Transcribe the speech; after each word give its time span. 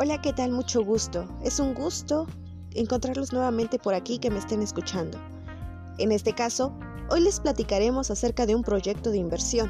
Hola, 0.00 0.22
¿qué 0.22 0.32
tal? 0.32 0.52
Mucho 0.52 0.84
gusto. 0.84 1.26
Es 1.42 1.58
un 1.58 1.74
gusto 1.74 2.28
encontrarlos 2.72 3.32
nuevamente 3.32 3.80
por 3.80 3.94
aquí 3.94 4.20
que 4.20 4.30
me 4.30 4.38
estén 4.38 4.62
escuchando. 4.62 5.18
En 5.98 6.12
este 6.12 6.34
caso, 6.34 6.72
hoy 7.10 7.20
les 7.20 7.40
platicaremos 7.40 8.12
acerca 8.12 8.46
de 8.46 8.54
un 8.54 8.62
proyecto 8.62 9.10
de 9.10 9.16
inversión, 9.16 9.68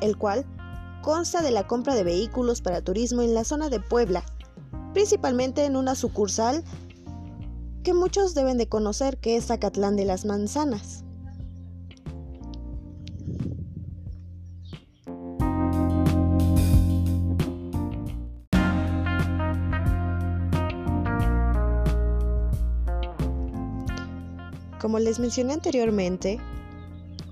el 0.00 0.16
cual 0.16 0.46
consta 1.02 1.42
de 1.42 1.50
la 1.50 1.66
compra 1.66 1.94
de 1.94 2.04
vehículos 2.04 2.62
para 2.62 2.80
turismo 2.80 3.20
en 3.20 3.34
la 3.34 3.44
zona 3.44 3.68
de 3.68 3.78
Puebla, 3.78 4.24
principalmente 4.94 5.66
en 5.66 5.76
una 5.76 5.94
sucursal 5.94 6.64
que 7.82 7.92
muchos 7.92 8.32
deben 8.32 8.56
de 8.56 8.70
conocer 8.70 9.18
que 9.18 9.36
es 9.36 9.48
Zacatlán 9.48 9.96
de 9.96 10.06
las 10.06 10.24
Manzanas. 10.24 11.04
Como 24.86 25.00
les 25.00 25.18
mencioné 25.18 25.52
anteriormente, 25.52 26.38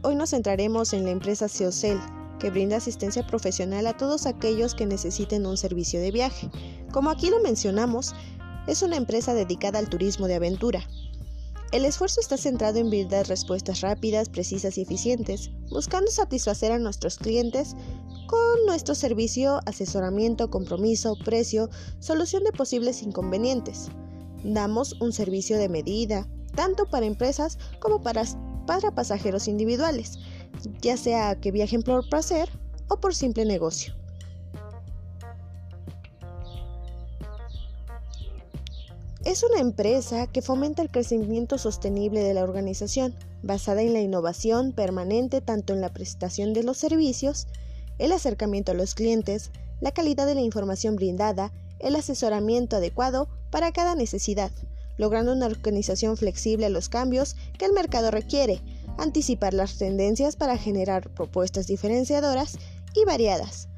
hoy 0.02 0.16
nos 0.16 0.30
centraremos 0.30 0.92
en 0.92 1.04
la 1.04 1.12
empresa 1.12 1.46
Seocel, 1.46 2.00
que 2.40 2.50
brinda 2.50 2.78
asistencia 2.78 3.24
profesional 3.24 3.86
a 3.86 3.96
todos 3.96 4.26
aquellos 4.26 4.74
que 4.74 4.86
necesiten 4.86 5.46
un 5.46 5.56
servicio 5.56 6.00
de 6.00 6.10
viaje. 6.10 6.50
Como 6.90 7.10
aquí 7.10 7.30
lo 7.30 7.38
mencionamos, 7.38 8.12
es 8.66 8.82
una 8.82 8.96
empresa 8.96 9.34
dedicada 9.34 9.78
al 9.78 9.88
turismo 9.88 10.26
de 10.26 10.34
aventura. 10.34 10.82
El 11.70 11.84
esfuerzo 11.84 12.20
está 12.20 12.36
centrado 12.36 12.80
en 12.80 12.90
brindar 12.90 13.28
respuestas 13.28 13.82
rápidas, 13.82 14.28
precisas 14.28 14.76
y 14.76 14.82
eficientes, 14.82 15.52
buscando 15.70 16.10
satisfacer 16.10 16.72
a 16.72 16.80
nuestros 16.80 17.18
clientes 17.18 17.76
con 18.26 18.66
nuestro 18.66 18.96
servicio, 18.96 19.60
asesoramiento, 19.64 20.50
compromiso, 20.50 21.16
precio, 21.24 21.70
solución 22.00 22.42
de 22.42 22.50
posibles 22.50 23.04
inconvenientes. 23.04 23.90
Damos 24.42 25.00
un 25.00 25.12
servicio 25.12 25.56
de 25.56 25.68
medida, 25.68 26.26
tanto 26.54 26.86
para 26.86 27.06
empresas 27.06 27.58
como 27.80 28.02
para, 28.02 28.24
pasajeros 28.94 29.48
individuales, 29.48 30.18
ya 30.80 30.96
sea 30.96 31.34
que 31.36 31.50
viajen 31.50 31.82
por 31.82 32.08
placer 32.08 32.48
o 32.88 32.96
por 32.98 33.14
simple 33.14 33.44
negocio. 33.44 33.94
Es 39.24 39.42
una 39.42 39.60
empresa 39.60 40.26
que 40.26 40.42
fomenta 40.42 40.82
el 40.82 40.90
crecimiento 40.90 41.56
sostenible 41.56 42.20
de 42.20 42.34
la 42.34 42.42
organización, 42.42 43.14
basada 43.42 43.80
en 43.80 43.94
la 43.94 44.00
innovación 44.00 44.72
permanente 44.72 45.40
tanto 45.40 45.72
en 45.72 45.80
la 45.80 45.92
prestación 45.92 46.52
de 46.52 46.62
los 46.62 46.76
servicios, 46.76 47.46
el 47.98 48.12
acercamiento 48.12 48.72
a 48.72 48.74
los 48.74 48.94
clientes, 48.94 49.50
la 49.80 49.92
calidad 49.92 50.26
de 50.26 50.34
la 50.34 50.42
información 50.42 50.96
brindada, 50.96 51.52
el 51.78 51.96
asesoramiento 51.96 52.76
adecuado 52.76 53.28
para 53.50 53.72
cada 53.72 53.94
necesidad, 53.94 54.50
logrando 54.96 55.32
una 55.32 55.46
organización 55.46 56.16
flexible 56.16 56.66
a 56.66 56.70
los 56.70 56.88
cambios 56.88 57.36
que 57.58 57.64
el 57.64 57.72
mercado 57.72 58.10
requiere, 58.10 58.60
anticipar 58.98 59.54
las 59.54 59.76
tendencias 59.78 60.36
para 60.36 60.56
generar 60.56 61.10
propuestas 61.10 61.66
diferenciadoras 61.66 62.58
y 62.94 63.04
variadas. 63.04 63.68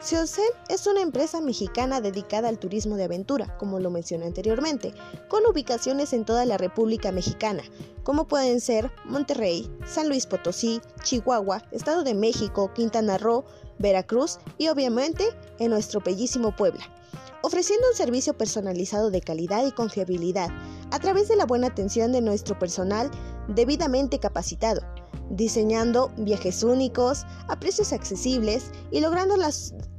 Seocel 0.00 0.48
es 0.70 0.86
una 0.86 1.02
empresa 1.02 1.42
mexicana 1.42 2.00
dedicada 2.00 2.48
al 2.48 2.58
turismo 2.58 2.96
de 2.96 3.04
aventura, 3.04 3.58
como 3.58 3.80
lo 3.80 3.90
mencioné 3.90 4.24
anteriormente, 4.24 4.94
con 5.28 5.44
ubicaciones 5.44 6.14
en 6.14 6.24
toda 6.24 6.46
la 6.46 6.56
República 6.56 7.12
Mexicana, 7.12 7.62
como 8.02 8.26
pueden 8.26 8.62
ser 8.62 8.90
Monterrey, 9.04 9.70
San 9.86 10.08
Luis 10.08 10.24
Potosí, 10.24 10.80
Chihuahua, 11.02 11.62
Estado 11.70 12.02
de 12.02 12.14
México, 12.14 12.72
Quintana 12.72 13.18
Roo, 13.18 13.44
Veracruz 13.78 14.38
y 14.56 14.68
obviamente 14.68 15.24
en 15.58 15.70
nuestro 15.70 16.00
bellísimo 16.00 16.56
Puebla 16.56 16.82
ofreciendo 17.42 17.88
un 17.88 17.96
servicio 17.96 18.36
personalizado 18.36 19.10
de 19.10 19.20
calidad 19.20 19.66
y 19.66 19.72
confiabilidad 19.72 20.48
a 20.90 20.98
través 20.98 21.28
de 21.28 21.36
la 21.36 21.46
buena 21.46 21.68
atención 21.68 22.12
de 22.12 22.20
nuestro 22.20 22.58
personal 22.58 23.10
debidamente 23.48 24.18
capacitado, 24.18 24.82
diseñando 25.30 26.12
viajes 26.16 26.62
únicos 26.62 27.24
a 27.48 27.58
precios 27.58 27.92
accesibles 27.92 28.70
y 28.90 29.00
logrando, 29.00 29.36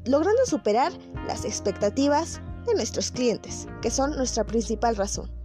logrando 0.06 0.46
superar 0.46 0.94
las 1.28 1.46
expectativas 1.46 2.42
de 2.66 2.76
nuestros 2.76 3.12
clientes, 3.12 3.68
que 3.82 3.90
son 3.90 4.16
nuestra 4.16 4.46
principal 4.46 4.96
razón. 4.96 5.41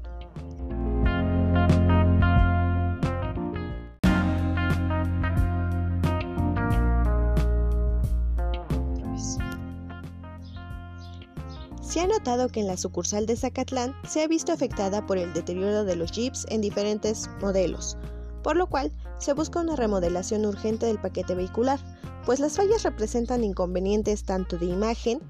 Se 11.86 12.00
ha 12.00 12.06
notado 12.08 12.48
que 12.48 12.60
en 12.60 12.66
la 12.66 12.76
sucursal 12.76 13.26
de 13.26 13.36
Zacatlán 13.36 13.94
se 14.08 14.22
ha 14.22 14.26
visto 14.26 14.52
afectada 14.52 15.06
por 15.06 15.19
el 15.19 15.32
deterioro 15.32 15.84
de 15.84 15.94
los 15.94 16.10
jeeps 16.10 16.44
en 16.48 16.60
diferentes 16.60 17.30
modelos, 17.41 17.97
por 18.42 18.56
lo 18.56 18.66
cual 18.66 18.91
se 19.19 19.34
busca 19.34 19.60
una 19.60 19.76
remodelación 19.76 20.44
urgente 20.47 20.86
del 20.86 21.00
paquete 21.00 21.36
vehicular, 21.36 21.78
pues 22.26 22.41
las 22.41 22.56
fallas 22.56 22.82
representan 22.82 23.44
inconvenientes 23.44 24.24
tanto 24.24 24.58
de 24.58 24.66
imagen 24.66 25.20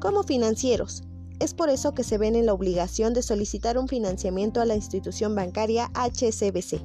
como 0.00 0.22
financieros. 0.22 1.02
Es 1.40 1.54
por 1.54 1.68
eso 1.68 1.92
que 1.92 2.04
se 2.04 2.18
ven 2.18 2.36
en 2.36 2.46
la 2.46 2.52
obligación 2.52 3.12
de 3.12 3.22
solicitar 3.22 3.76
un 3.76 3.88
financiamiento 3.88 4.60
a 4.60 4.66
la 4.66 4.76
institución 4.76 5.34
bancaria 5.34 5.90
HCBC, 5.94 6.80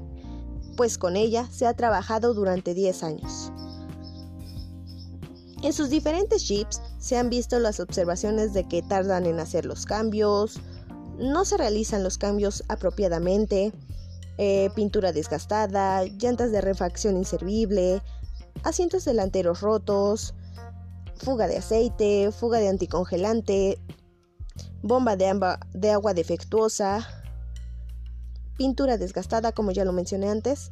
pues 0.75 0.97
con 0.97 1.15
ella 1.15 1.47
se 1.51 1.67
ha 1.67 1.75
trabajado 1.75 2.33
durante 2.33 2.73
10 2.73 3.03
años. 3.03 3.51
En 5.61 5.73
sus 5.73 5.89
diferentes 5.89 6.47
jeeps 6.47 6.81
se 7.05 7.19
han 7.19 7.29
visto 7.29 7.59
las 7.59 7.79
observaciones 7.79 8.53
de 8.53 8.67
que 8.67 8.81
tardan 8.81 9.27
en 9.27 9.39
hacer 9.39 9.63
los 9.67 9.85
cambios, 9.85 10.59
no 11.19 11.45
se 11.45 11.55
realizan 11.55 12.03
los 12.03 12.17
cambios 12.17 12.63
apropiadamente, 12.67 13.73
eh, 14.39 14.71
pintura 14.75 15.11
desgastada, 15.11 16.03
llantas 16.05 16.51
de 16.51 16.61
refacción 16.61 17.15
inservible, 17.15 18.01
asientos 18.63 19.05
delanteros 19.05 19.61
rotos, 19.61 20.33
fuga 21.17 21.45
de 21.45 21.57
aceite, 21.57 22.31
fuga 22.31 22.57
de 22.57 22.69
anticongelante, 22.69 23.77
bomba 24.81 25.15
de, 25.15 25.57
de 25.73 25.91
agua 25.91 26.15
defectuosa, 26.15 27.07
pintura 28.57 28.97
desgastada 28.97 29.51
como 29.51 29.69
ya 29.69 29.85
lo 29.85 29.93
mencioné 29.93 30.29
antes. 30.29 30.71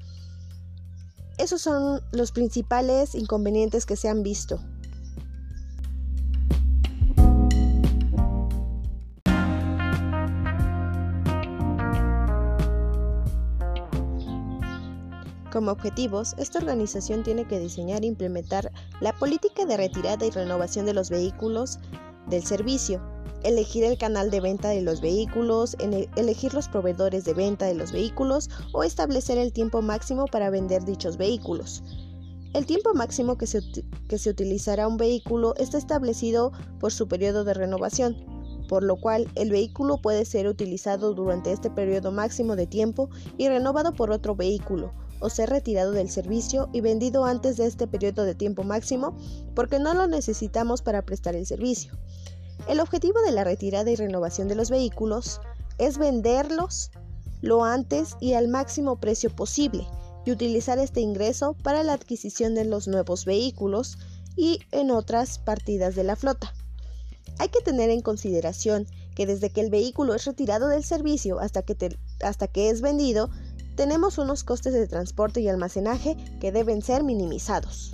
Esos 1.37 1.61
son 1.61 2.01
los 2.11 2.31
principales 2.31 3.13
inconvenientes 3.13 3.85
que 3.85 3.95
se 3.95 4.09
han 4.09 4.23
visto. 4.23 4.59
Como 15.53 15.69
objetivos, 15.69 16.33
esta 16.39 16.57
organización 16.57 17.21
tiene 17.21 17.45
que 17.45 17.59
diseñar 17.59 18.01
e 18.01 18.07
implementar 18.07 18.71
la 19.01 19.13
política 19.13 19.67
de 19.67 19.77
retirada 19.77 20.25
y 20.25 20.31
renovación 20.31 20.87
de 20.87 20.95
los 20.95 21.11
vehículos 21.11 21.77
del 22.25 22.43
servicio, 22.43 22.99
elegir 23.43 23.83
el 23.83 23.99
canal 23.99 24.31
de 24.31 24.41
venta 24.41 24.69
de 24.69 24.81
los 24.81 24.99
vehículos, 24.99 25.77
elegir 26.15 26.55
los 26.55 26.67
proveedores 26.69 27.23
de 27.25 27.35
venta 27.35 27.67
de 27.67 27.75
los 27.75 27.91
vehículos 27.91 28.49
o 28.71 28.83
establecer 28.83 29.37
el 29.37 29.53
tiempo 29.53 29.83
máximo 29.83 30.25
para 30.25 30.49
vender 30.49 30.85
dichos 30.85 31.17
vehículos. 31.17 31.83
El 32.55 32.65
tiempo 32.65 32.95
máximo 32.95 33.37
que 33.37 33.45
se, 33.45 33.61
que 34.07 34.17
se 34.17 34.31
utilizará 34.31 34.87
un 34.87 34.97
vehículo 34.97 35.53
está 35.57 35.77
establecido 35.77 36.51
por 36.79 36.91
su 36.91 37.07
periodo 37.07 37.43
de 37.43 37.53
renovación, 37.53 38.17
por 38.67 38.83
lo 38.83 38.95
cual 38.95 39.29
el 39.35 39.51
vehículo 39.51 40.01
puede 40.01 40.25
ser 40.25 40.47
utilizado 40.47 41.13
durante 41.13 41.51
este 41.51 41.69
periodo 41.69 42.11
máximo 42.11 42.55
de 42.55 42.65
tiempo 42.65 43.11
y 43.37 43.49
renovado 43.49 43.93
por 43.93 44.09
otro 44.09 44.35
vehículo, 44.35 44.91
o 45.19 45.29
ser 45.29 45.49
retirado 45.49 45.91
del 45.91 46.09
servicio 46.09 46.69
y 46.73 46.81
vendido 46.81 47.25
antes 47.25 47.57
de 47.57 47.65
este 47.65 47.87
periodo 47.87 48.23
de 48.23 48.35
tiempo 48.35 48.63
máximo 48.63 49.17
porque 49.55 49.79
no 49.79 49.93
lo 49.93 50.07
necesitamos 50.07 50.81
para 50.81 51.01
prestar 51.01 51.35
el 51.35 51.45
servicio. 51.45 51.97
El 52.67 52.79
objetivo 52.79 53.21
de 53.21 53.31
la 53.31 53.43
retirada 53.43 53.89
y 53.89 53.95
renovación 53.95 54.47
de 54.47 54.55
los 54.55 54.69
vehículos 54.69 55.41
es 55.77 55.97
venderlos 55.97 56.91
lo 57.41 57.63
antes 57.65 58.15
y 58.21 58.33
al 58.33 58.47
máximo 58.47 58.99
precio 58.99 59.29
posible 59.29 59.85
y 60.25 60.31
utilizar 60.31 60.79
este 60.79 61.01
ingreso 61.01 61.55
para 61.61 61.83
la 61.83 61.93
adquisición 61.93 62.55
de 62.55 62.65
los 62.65 62.87
nuevos 62.87 63.25
vehículos 63.25 63.97
y 64.35 64.59
en 64.71 64.91
otras 64.91 65.39
partidas 65.39 65.95
de 65.95 66.05
la 66.05 66.15
flota. 66.15 66.53
Hay 67.39 67.49
que 67.49 67.61
tener 67.61 67.89
en 67.89 68.01
consideración 68.01 68.87
que 69.15 69.25
desde 69.25 69.49
que 69.49 69.61
el 69.61 69.69
vehículo 69.69 70.13
es 70.13 70.25
retirado 70.25 70.67
del 70.67 70.83
servicio 70.83 71.39
hasta 71.39 71.61
que, 71.61 71.97
hasta 72.21 72.47
que 72.47 72.69
es 72.69 72.81
vendido, 72.81 73.29
tenemos 73.75 74.17
unos 74.17 74.43
costes 74.43 74.73
de 74.73 74.87
transporte 74.87 75.41
y 75.41 75.49
almacenaje 75.49 76.15
que 76.39 76.51
deben 76.51 76.81
ser 76.81 77.03
minimizados. 77.03 77.93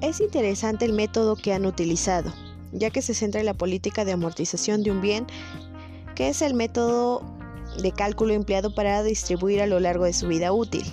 Es 0.00 0.20
interesante 0.20 0.84
el 0.86 0.92
método 0.92 1.36
que 1.36 1.52
han 1.52 1.66
utilizado, 1.66 2.32
ya 2.72 2.90
que 2.90 3.00
se 3.00 3.14
centra 3.14 3.40
en 3.40 3.46
la 3.46 3.54
política 3.54 4.04
de 4.04 4.12
amortización 4.12 4.82
de 4.82 4.90
un 4.90 5.00
bien, 5.00 5.26
que 6.16 6.28
es 6.28 6.42
el 6.42 6.54
método 6.54 7.22
de 7.80 7.92
cálculo 7.92 8.34
empleado 8.34 8.74
para 8.74 9.02
distribuir 9.04 9.60
a 9.60 9.66
lo 9.66 9.78
largo 9.78 10.04
de 10.04 10.12
su 10.12 10.26
vida 10.26 10.52
útil. 10.52 10.84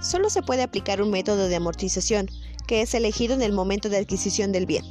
Solo 0.00 0.30
se 0.30 0.42
puede 0.42 0.62
aplicar 0.62 1.00
un 1.00 1.10
método 1.10 1.48
de 1.48 1.56
amortización, 1.56 2.28
que 2.66 2.82
es 2.82 2.94
elegido 2.94 3.34
en 3.34 3.42
el 3.42 3.52
momento 3.52 3.88
de 3.88 3.98
adquisición 3.98 4.52
del 4.52 4.66
bien. 4.66 4.84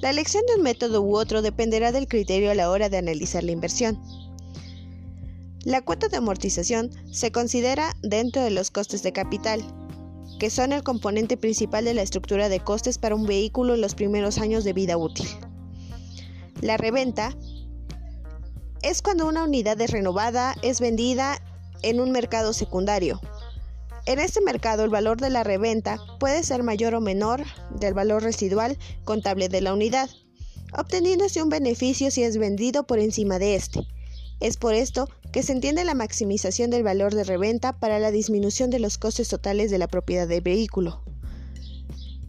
La 0.00 0.10
elección 0.10 0.44
de 0.46 0.56
un 0.56 0.62
método 0.62 1.02
u 1.02 1.16
otro 1.16 1.42
dependerá 1.42 1.92
del 1.92 2.08
criterio 2.08 2.50
a 2.50 2.54
la 2.54 2.70
hora 2.70 2.88
de 2.88 2.98
analizar 2.98 3.44
la 3.44 3.52
inversión. 3.52 4.00
La 5.64 5.80
cuota 5.82 6.08
de 6.08 6.16
amortización 6.16 6.90
se 7.12 7.30
considera 7.30 7.96
dentro 8.02 8.42
de 8.42 8.50
los 8.50 8.70
costes 8.70 9.02
de 9.04 9.12
capital, 9.12 9.62
que 10.40 10.50
son 10.50 10.72
el 10.72 10.82
componente 10.82 11.36
principal 11.36 11.84
de 11.84 11.94
la 11.94 12.02
estructura 12.02 12.48
de 12.48 12.58
costes 12.58 12.98
para 12.98 13.14
un 13.14 13.26
vehículo 13.26 13.74
en 13.74 13.80
los 13.80 13.94
primeros 13.94 14.38
años 14.38 14.64
de 14.64 14.72
vida 14.72 14.96
útil. 14.96 15.28
La 16.60 16.76
reventa 16.76 17.36
es 18.82 19.02
cuando 19.02 19.28
una 19.28 19.44
unidad 19.44 19.80
es 19.80 19.90
renovada, 19.90 20.56
es 20.62 20.80
vendida 20.80 21.40
en 21.82 22.00
un 22.00 22.10
mercado 22.10 22.52
secundario. 22.52 23.20
En 24.04 24.18
este 24.18 24.40
mercado 24.40 24.82
el 24.82 24.90
valor 24.90 25.20
de 25.20 25.30
la 25.30 25.44
reventa 25.44 25.98
puede 26.18 26.42
ser 26.42 26.64
mayor 26.64 26.94
o 26.94 27.00
menor 27.00 27.44
del 27.70 27.94
valor 27.94 28.22
residual 28.22 28.76
contable 29.04 29.48
de 29.48 29.60
la 29.60 29.72
unidad, 29.72 30.10
obteniéndose 30.76 31.42
un 31.42 31.48
beneficio 31.48 32.10
si 32.10 32.24
es 32.24 32.36
vendido 32.36 32.84
por 32.84 32.98
encima 32.98 33.38
de 33.38 33.54
este. 33.54 33.86
Es 34.40 34.56
por 34.56 34.74
esto 34.74 35.08
que 35.32 35.44
se 35.44 35.52
entiende 35.52 35.84
la 35.84 35.94
maximización 35.94 36.70
del 36.70 36.82
valor 36.82 37.14
de 37.14 37.22
reventa 37.22 37.78
para 37.78 38.00
la 38.00 38.10
disminución 38.10 38.70
de 38.70 38.80
los 38.80 38.98
costes 38.98 39.28
totales 39.28 39.70
de 39.70 39.78
la 39.78 39.86
propiedad 39.86 40.26
del 40.26 40.40
vehículo. 40.40 41.04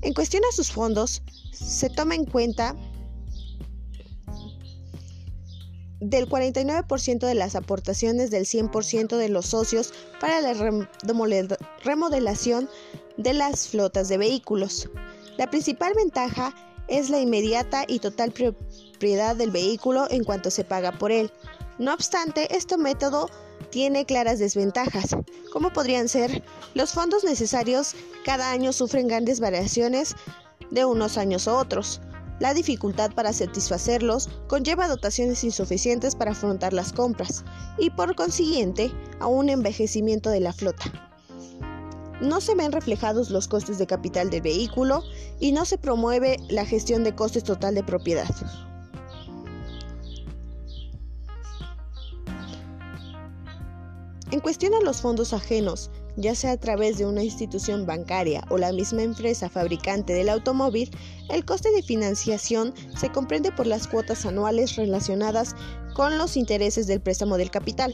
En 0.03 0.13
cuestión 0.13 0.43
a 0.47 0.55
sus 0.55 0.71
fondos, 0.71 1.23
se 1.51 1.89
toma 1.89 2.13
en 2.13 2.25
cuenta 2.25 2.75
del 6.09 6.29
49% 6.29 7.19
de 7.25 7.33
las 7.35 7.55
aportaciones 7.55 8.31
del 8.31 8.45
100% 8.45 9.17
de 9.17 9.29
los 9.29 9.47
socios 9.47 9.93
para 10.19 10.41
la 10.41 10.53
remodelación 11.83 12.69
de 13.17 13.33
las 13.33 13.67
flotas 13.67 14.09
de 14.09 14.17
vehículos. 14.17 14.89
La 15.37 15.49
principal 15.49 15.93
ventaja 15.95 16.53
es 16.87 17.09
la 17.09 17.19
inmediata 17.19 17.85
y 17.87 17.99
total 17.99 18.31
propiedad 18.31 19.35
del 19.35 19.51
vehículo 19.51 20.07
en 20.09 20.23
cuanto 20.23 20.51
se 20.51 20.63
paga 20.63 20.91
por 20.91 21.11
él, 21.11 21.31
no 21.79 21.93
obstante, 21.93 22.55
este 22.55 22.77
método 22.77 23.29
tiene 23.71 24.05
claras 24.05 24.37
desventajas, 24.37 25.15
como 25.51 25.73
podrían 25.73 26.07
ser 26.07 26.43
los 26.75 26.93
fondos 26.93 27.23
necesarios 27.23 27.95
cada 28.23 28.51
año 28.51 28.71
sufren 28.71 29.07
grandes 29.07 29.39
variaciones 29.39 30.15
de 30.69 30.85
unos 30.85 31.17
años 31.17 31.47
a 31.47 31.57
otros. 31.57 31.99
La 32.43 32.53
dificultad 32.53 33.13
para 33.13 33.31
satisfacerlos 33.31 34.27
conlleva 34.49 34.89
dotaciones 34.89 35.45
insuficientes 35.45 36.13
para 36.13 36.31
afrontar 36.31 36.73
las 36.73 36.91
compras 36.91 37.45
y 37.77 37.89
por 37.89 38.15
consiguiente 38.15 38.91
a 39.21 39.27
un 39.27 39.47
envejecimiento 39.47 40.29
de 40.29 40.41
la 40.41 40.51
flota. 40.51 40.83
No 42.19 42.41
se 42.41 42.53
ven 42.53 42.73
reflejados 42.73 43.29
los 43.29 43.47
costes 43.47 43.77
de 43.77 43.87
capital 43.87 44.29
del 44.29 44.41
vehículo 44.41 45.03
y 45.39 45.53
no 45.53 45.63
se 45.63 45.77
promueve 45.77 46.35
la 46.49 46.65
gestión 46.65 47.05
de 47.05 47.15
costes 47.15 47.45
total 47.45 47.75
de 47.75 47.83
propiedad. 47.85 48.27
En 54.31 54.41
cuestión 54.41 54.73
a 54.73 54.81
los 54.81 54.99
fondos 54.99 55.31
ajenos, 55.31 55.91
ya 56.15 56.35
sea 56.35 56.51
a 56.51 56.57
través 56.57 56.97
de 56.97 57.05
una 57.05 57.23
institución 57.23 57.85
bancaria 57.85 58.43
o 58.49 58.57
la 58.57 58.71
misma 58.71 59.03
empresa 59.03 59.49
fabricante 59.49 60.13
del 60.13 60.29
automóvil, 60.29 60.91
el 61.29 61.45
coste 61.45 61.71
de 61.71 61.83
financiación 61.83 62.73
se 62.99 63.11
comprende 63.11 63.51
por 63.51 63.67
las 63.67 63.87
cuotas 63.87 64.25
anuales 64.25 64.75
relacionadas 64.75 65.55
con 65.95 66.17
los 66.17 66.37
intereses 66.37 66.87
del 66.87 67.01
préstamo 67.01 67.37
del 67.37 67.51
capital, 67.51 67.93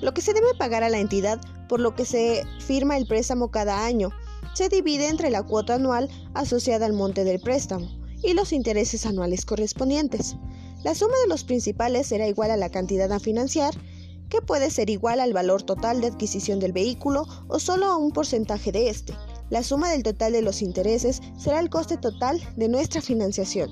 lo 0.00 0.12
que 0.12 0.22
se 0.22 0.34
debe 0.34 0.54
pagar 0.58 0.82
a 0.82 0.90
la 0.90 0.98
entidad 0.98 1.40
por 1.68 1.80
lo 1.80 1.94
que 1.94 2.04
se 2.04 2.44
firma 2.58 2.96
el 2.96 3.06
préstamo 3.06 3.50
cada 3.50 3.84
año. 3.84 4.10
Se 4.54 4.68
divide 4.68 5.08
entre 5.08 5.30
la 5.30 5.42
cuota 5.42 5.76
anual 5.76 6.10
asociada 6.34 6.84
al 6.84 6.92
monte 6.92 7.24
del 7.24 7.40
préstamo 7.40 7.88
y 8.22 8.34
los 8.34 8.52
intereses 8.52 9.06
anuales 9.06 9.46
correspondientes. 9.46 10.36
La 10.84 10.94
suma 10.94 11.14
de 11.22 11.28
los 11.28 11.44
principales 11.44 12.08
será 12.08 12.26
igual 12.26 12.50
a 12.50 12.56
la 12.56 12.68
cantidad 12.68 13.10
a 13.12 13.20
financiar 13.20 13.72
que 14.32 14.40
puede 14.40 14.70
ser 14.70 14.88
igual 14.88 15.20
al 15.20 15.34
valor 15.34 15.62
total 15.62 16.00
de 16.00 16.06
adquisición 16.06 16.58
del 16.58 16.72
vehículo 16.72 17.26
o 17.48 17.58
solo 17.58 17.84
a 17.84 17.98
un 17.98 18.12
porcentaje 18.12 18.72
de 18.72 18.88
este. 18.88 19.12
La 19.50 19.62
suma 19.62 19.90
del 19.90 20.02
total 20.02 20.32
de 20.32 20.40
los 20.40 20.62
intereses 20.62 21.20
será 21.36 21.60
el 21.60 21.68
coste 21.68 21.98
total 21.98 22.40
de 22.56 22.68
nuestra 22.70 23.02
financiación. 23.02 23.70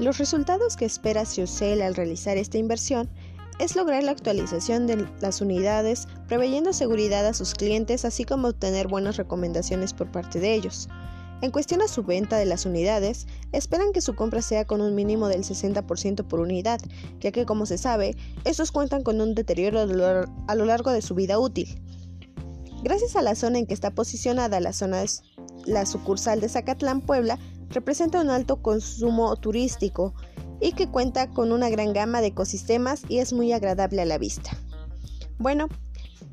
Los 0.00 0.18
resultados 0.18 0.76
que 0.76 0.84
espera 0.84 1.26
Ciocel 1.26 1.80
al 1.80 1.94
realizar 1.94 2.38
esta 2.38 2.58
inversión 2.58 3.08
es 3.58 3.76
lograr 3.76 4.02
la 4.04 4.12
actualización 4.12 4.86
de 4.86 5.08
las 5.20 5.40
unidades, 5.40 6.08
preveyendo 6.28 6.72
seguridad 6.72 7.26
a 7.26 7.34
sus 7.34 7.54
clientes, 7.54 8.04
así 8.04 8.24
como 8.24 8.48
obtener 8.48 8.88
buenas 8.88 9.16
recomendaciones 9.16 9.92
por 9.92 10.10
parte 10.10 10.40
de 10.40 10.54
ellos. 10.54 10.88
En 11.42 11.50
cuestión 11.50 11.82
a 11.82 11.88
su 11.88 12.02
venta 12.02 12.38
de 12.38 12.46
las 12.46 12.64
unidades, 12.64 13.26
esperan 13.52 13.92
que 13.92 14.00
su 14.00 14.14
compra 14.14 14.40
sea 14.40 14.64
con 14.64 14.80
un 14.80 14.94
mínimo 14.94 15.28
del 15.28 15.42
60% 15.42 16.26
por 16.26 16.40
unidad, 16.40 16.80
ya 17.20 17.30
que 17.30 17.44
como 17.44 17.66
se 17.66 17.76
sabe, 17.76 18.16
estos 18.44 18.72
cuentan 18.72 19.02
con 19.02 19.20
un 19.20 19.34
deterioro 19.34 19.80
a 19.80 20.54
lo 20.54 20.64
largo 20.64 20.90
de 20.92 21.02
su 21.02 21.14
vida 21.14 21.38
útil. 21.38 21.80
Gracias 22.82 23.16
a 23.16 23.22
la 23.22 23.34
zona 23.34 23.58
en 23.58 23.66
que 23.66 23.74
está 23.74 23.90
posicionada 23.90 24.60
la 24.60 24.72
zona 24.72 25.00
de 25.00 25.08
la 25.66 25.84
sucursal 25.84 26.40
de 26.40 26.48
Zacatlán, 26.48 27.00
Puebla, 27.00 27.38
representa 27.70 28.20
un 28.20 28.30
alto 28.30 28.62
consumo 28.62 29.34
turístico 29.36 30.14
y 30.60 30.72
que 30.72 30.88
cuenta 30.88 31.28
con 31.28 31.52
una 31.52 31.68
gran 31.68 31.92
gama 31.92 32.20
de 32.20 32.28
ecosistemas 32.28 33.02
y 33.08 33.18
es 33.18 33.32
muy 33.32 33.52
agradable 33.52 34.02
a 34.02 34.06
la 34.06 34.18
vista. 34.18 34.50
Bueno, 35.38 35.68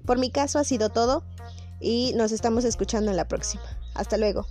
por 0.05 0.17
mi 0.17 0.29
caso 0.29 0.59
ha 0.59 0.63
sido 0.63 0.89
todo 0.89 1.23
y 1.79 2.13
nos 2.15 2.31
estamos 2.31 2.63
escuchando 2.63 3.11
en 3.11 3.17
la 3.17 3.27
próxima. 3.27 3.63
Hasta 3.93 4.17
luego. 4.17 4.45